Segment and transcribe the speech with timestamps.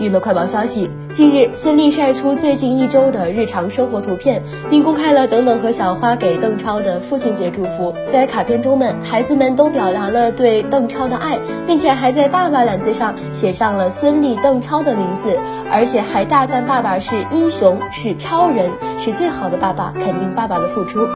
[0.00, 4.40] 娱乐快报消息：近日，孙俪晒出最近一周的日常生活图片，
[4.70, 7.92] 并公开了等等和小花给邓超的父亲节祝福。
[8.08, 15.36] 在卡片中们，孩子们都表达了对邓超的爱，并且还在“爸爸”两字上写上了孙俪、邓超的名字，
[15.68, 18.70] 而且还大赞爸爸是英雄，是超人，
[19.00, 21.08] 是最好的爸爸，肯定爸爸的付出。